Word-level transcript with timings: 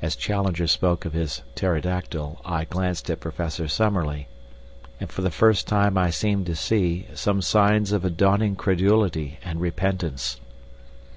As 0.00 0.14
Challenger 0.14 0.68
spoke 0.68 1.04
of 1.04 1.12
his 1.12 1.42
pterodactyl 1.56 2.40
I 2.44 2.66
glanced 2.66 3.10
at 3.10 3.18
Professor 3.18 3.66
Summerlee, 3.66 4.28
and 5.00 5.10
for 5.10 5.22
the 5.22 5.30
first 5.32 5.66
time 5.66 5.98
I 5.98 6.10
seemed 6.10 6.46
to 6.46 6.54
see 6.54 7.08
some 7.14 7.42
signs 7.42 7.90
of 7.90 8.04
a 8.04 8.10
dawning 8.10 8.54
credulity 8.54 9.40
and 9.42 9.60
repentance. 9.60 10.38